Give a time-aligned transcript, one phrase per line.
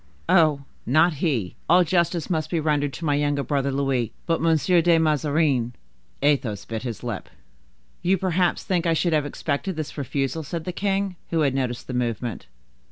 [0.27, 4.81] "Oh, not he; all justice must be rendered to my younger brother Louis; but Monsieur
[4.81, 5.73] de Mazarin—"
[6.23, 7.29] Athos bit his lips.
[8.01, 11.85] "You perhaps think I should have expected this refusal?" said the king, who had noticed
[11.85, 12.47] the movement.